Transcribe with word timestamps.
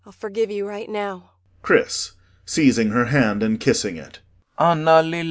]I'll 0.05 0.11
forgive 0.11 0.49
you 0.49 0.67
right 0.67 0.89
now. 0.89 1.29
CHRIS 1.61 2.13
[Seizing 2.43 2.89
her 2.89 3.05
hand 3.05 3.43
and 3.43 3.59
kissing 3.59 3.97
it 3.97 4.19
brokenly. 4.57 4.79